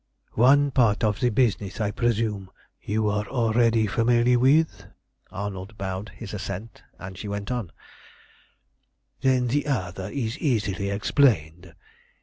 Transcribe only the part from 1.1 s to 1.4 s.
the